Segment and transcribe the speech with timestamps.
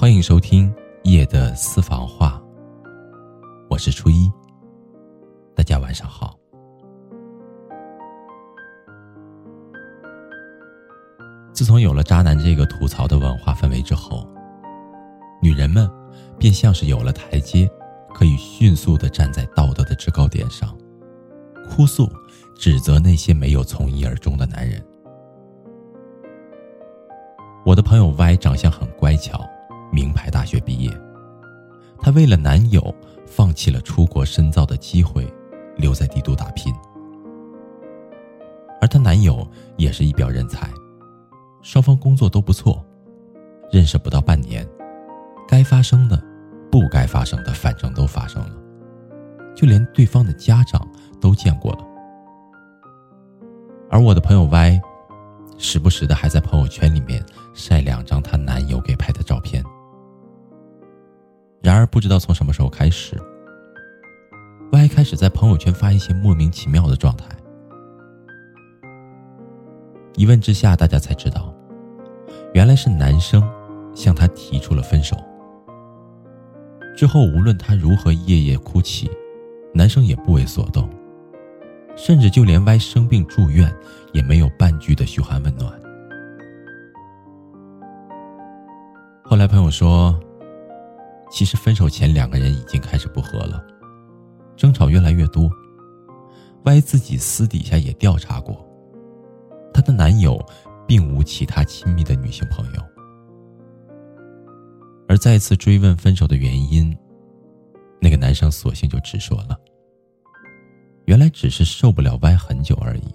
[0.00, 2.42] 欢迎收听夜的私房话，
[3.68, 4.32] 我是初一。
[5.54, 6.38] 大家晚上好。
[11.52, 14.26] 自从有了渣男这个吐槽的文化氛围之后，
[15.42, 15.86] 女人们
[16.38, 17.70] 便像是有了台阶，
[18.14, 20.74] 可以迅速的站在道德的制高点上，
[21.68, 22.08] 哭诉、
[22.56, 24.82] 指责那些没有从一而终的男人。
[27.66, 29.46] 我的朋友 Y 长相很乖巧。
[29.90, 30.90] 名牌大学毕业，
[31.98, 32.94] 她为了男友
[33.26, 35.26] 放弃了出国深造的机会，
[35.76, 36.74] 留在帝都打拼。
[38.80, 40.70] 而她男友也是一表人才，
[41.62, 42.84] 双方工作都不错，
[43.70, 44.66] 认识不到半年，
[45.46, 46.22] 该发生的、
[46.70, 48.56] 不该发生的，反正都发生了，
[49.54, 50.88] 就连对方的家长
[51.20, 51.86] 都见过了。
[53.90, 54.80] 而我的朋友 Y，
[55.58, 59.09] 时不时的还在朋友圈里面晒两张她男友给拍。
[61.62, 63.20] 然而，不知道从什么时候开始
[64.72, 67.26] ，Y 开始在朋友圈发一些莫名其妙的状态。
[70.16, 71.54] 一问之下，大家才知道，
[72.54, 73.46] 原来是男生
[73.94, 75.14] 向她提出了分手。
[76.96, 79.10] 之后，无论她如何夜夜哭泣，
[79.74, 80.88] 男生也不为所动，
[81.94, 83.70] 甚至就连 Y 生病住院，
[84.14, 85.70] 也没有半句的嘘寒问暖。
[89.22, 90.18] 后来，朋友说。
[91.30, 93.64] 其实分手前两个人已经开始不和了，
[94.56, 95.48] 争吵越来越多。
[96.64, 98.66] Y 自己私底下也调查过，
[99.72, 100.44] 她的男友
[100.86, 102.82] 并无其他亲密的女性朋友。
[105.08, 106.94] 而再次追问分手的原因，
[108.00, 109.58] 那个男生索性就直说了
[111.06, 113.14] ：“原来只是受不了 Y 很久而已。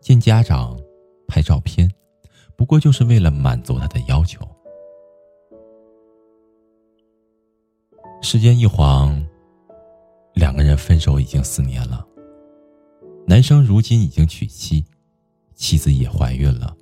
[0.00, 0.78] 见家长，
[1.26, 1.90] 拍照片，
[2.56, 4.46] 不过就是为了满足他的要求。”
[8.24, 9.20] 时间一晃，
[10.34, 12.06] 两个人分手已经四年了。
[13.26, 14.84] 男生如今已经娶妻，
[15.56, 16.74] 妻子也怀孕了，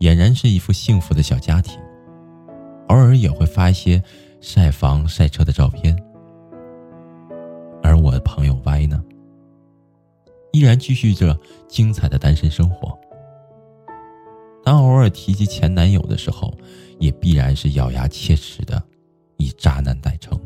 [0.00, 1.80] 俨然是一副幸福的小家庭。
[2.88, 4.02] 偶尔也会发一些
[4.42, 5.96] 晒房晒车的照片。
[7.82, 9.02] 而我的朋友 Y 呢，
[10.52, 11.36] 依然继续着
[11.66, 12.96] 精彩的单身生活。
[14.62, 16.54] 当偶尔提及前男友的时候，
[17.00, 18.80] 也必然是咬牙切齿的，
[19.38, 20.37] 以渣男代称。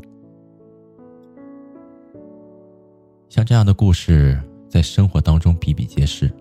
[3.43, 6.31] 这样的故事在生活当中比比皆是。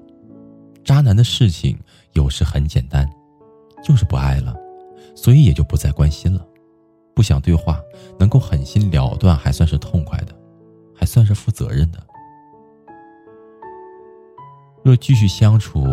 [0.85, 1.79] 渣男的事情
[2.13, 3.09] 有时很简单，
[3.85, 4.55] 就是不爱了，
[5.15, 6.45] 所以也就不再关心了，
[7.15, 7.81] 不想对话，
[8.19, 10.35] 能够狠心了断还算是痛快的，
[10.95, 11.99] 还算是负责任的。
[14.85, 15.87] 若继续相处，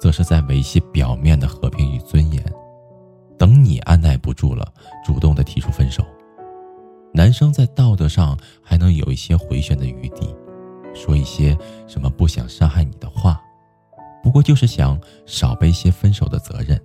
[0.00, 2.44] 则是在维系表面的和平与尊严。
[3.38, 4.72] 等你按耐不住了，
[5.04, 6.04] 主动的提出分手，
[7.14, 10.34] 男生在道德上还能有一些回旋的余地。
[10.94, 13.40] 说一些什么不想伤害你的话，
[14.22, 16.80] 不过就是想少背一些分手的责任，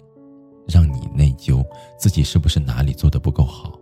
[0.67, 1.65] 让你内疚
[1.97, 3.77] 自己是不是哪里做的不够好。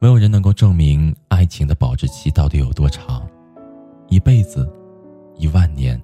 [0.00, 3.28] 没有人能够证明爱情的保质期到底有多长，
[4.08, 4.70] 一辈子、
[5.36, 6.00] 一万年，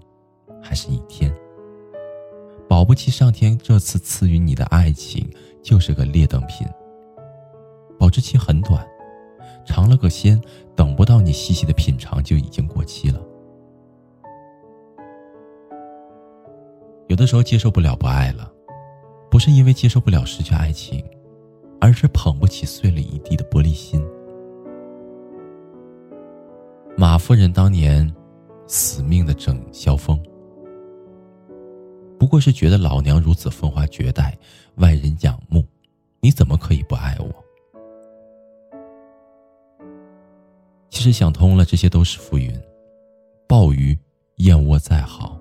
[0.60, 1.32] 还是一天？
[2.68, 5.30] 保不齐上天这次赐予你的爱情
[5.62, 6.66] 就是个劣等品，
[7.96, 8.84] 保质期很短。
[9.64, 10.40] 尝了个鲜，
[10.76, 13.20] 等不到你细细的品尝，就已经过期了。
[17.08, 18.50] 有的时候接受不了不爱了，
[19.30, 21.04] 不是因为接受不了失去爱情，
[21.80, 24.04] 而是捧不起碎了一地的玻璃心。
[26.96, 28.08] 马夫人当年
[28.66, 30.20] 死命的整萧峰，
[32.18, 34.36] 不过是觉得老娘如此风华绝代，
[34.76, 35.63] 万人仰慕，
[41.04, 42.50] 其实想通了，这些都是浮云。
[43.46, 43.94] 鲍鱼、
[44.36, 45.38] 燕窝再好，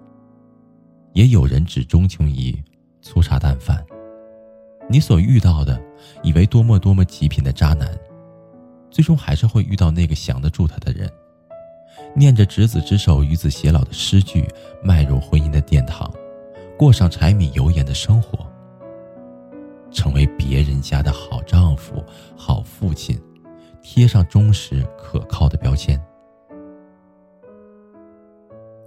[1.13, 2.53] 也有人只钟情于
[3.01, 3.81] 粗茶淡饭。
[4.89, 5.81] 你所遇到的，
[6.21, 7.97] 以为多么多么极品的渣男，
[8.91, 11.09] 最终还是会遇到那个降得住他的人，
[12.13, 14.45] 念着“执子之手，与子偕老”的诗句，
[14.83, 16.13] 迈入婚姻的殿堂，
[16.77, 18.45] 过上柴米油盐的生活，
[19.93, 22.03] 成为别人家的好丈夫、
[22.35, 23.17] 好父亲。
[23.83, 26.01] 贴上忠实可靠的标签。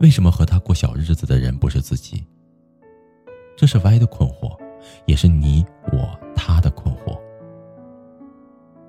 [0.01, 2.27] 为什么和他过小日子的人不是自己？
[3.57, 4.59] 这是 Y 的困惑，
[5.05, 7.19] 也是你我他的困惑。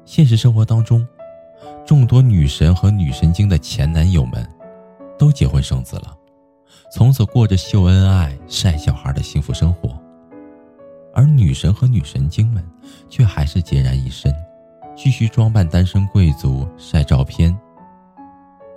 [0.06, 1.06] 现实生活当中，
[1.86, 4.46] 众多女神和女神经的前男友们，
[5.18, 6.18] 都结婚生子了，
[6.92, 9.98] 从此过着秀恩爱、晒小孩的幸福生活。
[11.14, 12.64] 而女神和女神经们
[13.10, 14.34] 却还是孑然一身，
[14.98, 17.56] 继续装扮单身贵族晒照片，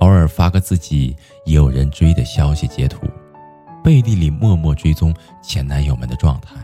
[0.00, 3.06] 偶尔发个自己也有人追的消息截图，
[3.82, 6.54] 背地里默默追踪前男友们的状态，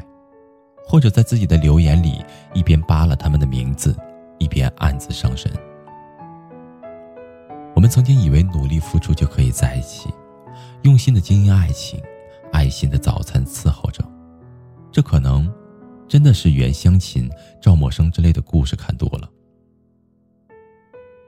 [0.86, 2.22] 或者在自己的留言里
[2.52, 3.96] 一边扒了他们的名字，
[4.38, 5.50] 一边暗自伤神。
[7.74, 10.10] 我们曾经以为努力付出就可以在一起，
[10.82, 11.98] 用心的经营爱情，
[12.52, 14.04] 爱心的早餐伺候着，
[14.92, 15.50] 这可能
[16.06, 19.26] 真的是原相亲、赵默笙之类的故事看多了。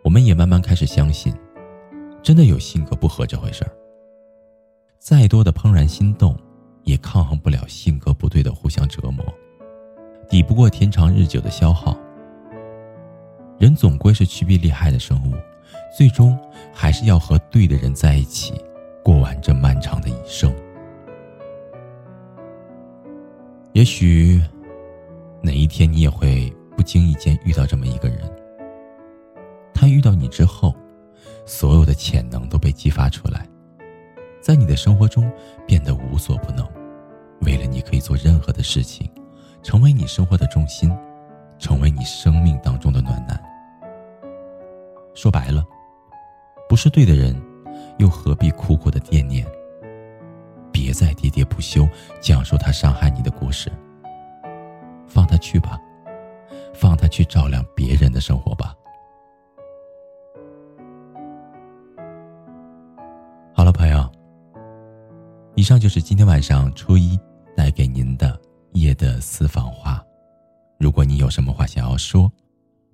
[0.08, 1.34] 我们也慢慢开始相信，
[2.22, 3.70] 真的有性格不合这回事儿。
[4.98, 6.34] 再多的怦然心动，
[6.84, 9.22] 也抗衡不了性格不对的互相折磨，
[10.26, 11.94] 抵不过天长日久的消耗。
[13.58, 15.34] 人总归是趋避利害的生物。
[15.94, 16.38] 最终
[16.72, 18.54] 还是要和对的人在一起，
[19.04, 20.50] 过完这漫长的一生。
[23.74, 24.40] 也许
[25.42, 28.37] 哪一天你也会不经意间遇到这么一个人。
[29.90, 30.74] 遇到你之后，
[31.46, 33.46] 所有的潜能都被激发出来，
[34.40, 35.30] 在你的生活中
[35.66, 36.66] 变得无所不能。
[37.42, 39.10] 为了你可以做任何的事情，
[39.62, 40.90] 成为你生活的重心，
[41.58, 43.40] 成为你生命当中的暖男。
[45.14, 45.64] 说白了。
[46.68, 47.34] 不是对的人，
[47.96, 49.46] 又何必苦苦的惦念？
[50.70, 51.88] 别再喋喋不休
[52.20, 53.72] 讲述他伤害你的故事。
[55.06, 55.80] 放他去吧，
[56.74, 58.74] 放他去照亮别人的生活吧。
[65.58, 67.18] 以上就是今天晚上初一
[67.56, 68.40] 带给您的
[68.74, 70.00] 夜的私房话。
[70.78, 72.30] 如果你有什么话想要说，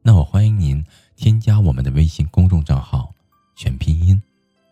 [0.00, 0.82] 那我欢迎您
[1.14, 3.12] 添加我们的微信公众账号。
[3.54, 4.18] 全拼音，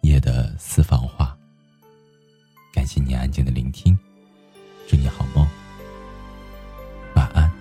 [0.01, 1.37] 夜的私房话。
[2.73, 3.95] 感谢你安静的聆听，
[4.89, 5.47] 祝你好梦，
[7.15, 7.53] 晚安。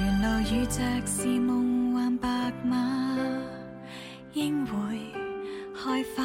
[0.00, 2.28] 原来遇着是梦幻白
[2.64, 2.76] 马，
[4.32, 4.74] 应会
[5.80, 6.24] 开花。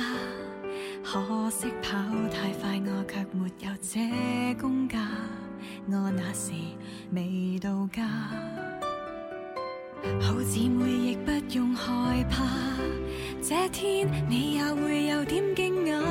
[1.03, 1.99] 可惜跑
[2.31, 4.97] 太快，我却没有这功架。
[5.87, 6.53] 我那时
[7.11, 8.03] 未到家。
[10.19, 12.43] 好姊妹亦不用害怕，
[13.43, 16.01] 这天你也会有点惊讶。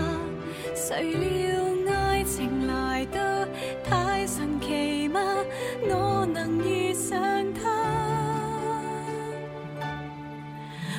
[0.76, 3.48] 谁料爱情来得
[3.82, 5.20] 太神奇吗？
[5.88, 7.20] 我能遇上
[7.52, 7.68] 他，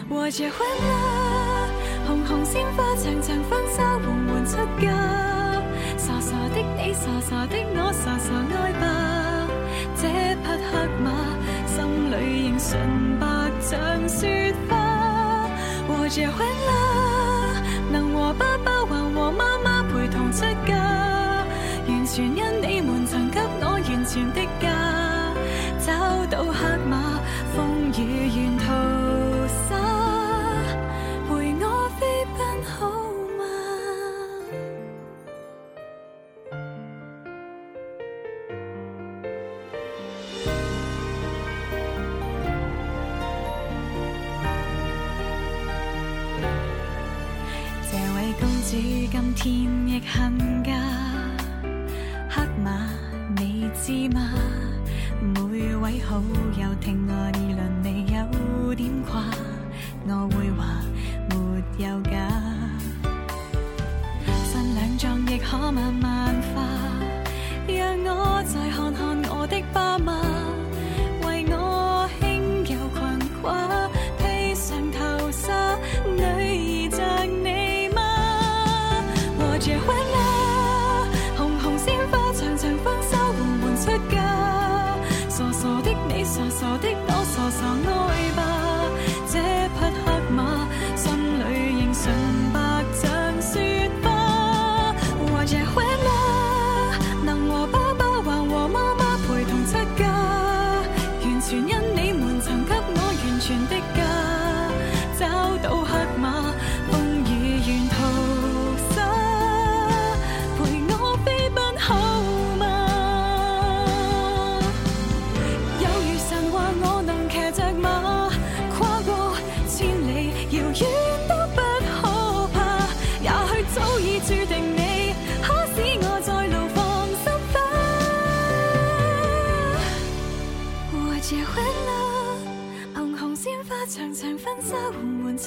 [0.10, 1.53] 我结婚啦，
[2.34, 4.90] 红鲜花，长长婚纱，缓缓出嫁。
[5.98, 9.48] 傻傻的你，傻傻的我，傻傻爱吧，
[9.96, 10.02] 这
[10.42, 11.06] 匹黑马。
[11.68, 11.76] 心
[12.12, 12.14] 里
[12.48, 13.26] 仍纯白
[13.62, 15.48] 像雪花，
[15.88, 18.73] 和结婚了，能和爸爸
[49.36, 49.54] 甜
[49.88, 50.72] 亦恨假，
[52.30, 52.90] 黑马
[53.36, 54.22] 你知吗？
[55.22, 56.22] 每位好
[56.58, 59.24] 友听我议论你有点夸，
[60.06, 60.82] 我会话
[61.30, 62.00] 没有
[79.64, 79.93] 长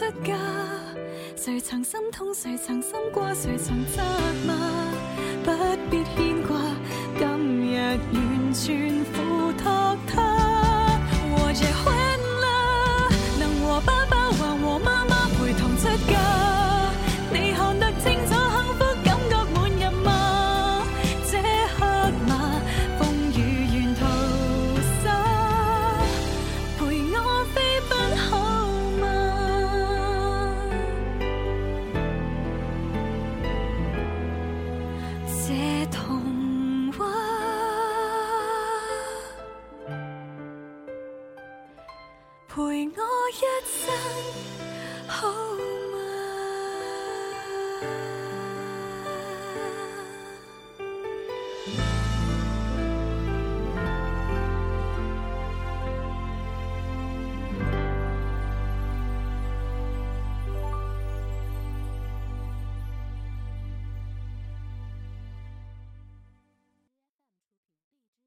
[0.07, 0.37] 缓缓出嫁，
[1.37, 4.03] 谁曾心痛，谁曾心过，谁曾责
[4.47, 4.55] 骂？
[5.45, 5.51] 不
[5.91, 6.57] 必牵挂，
[7.19, 7.27] 今
[7.73, 7.77] 日
[8.13, 8.86] 完全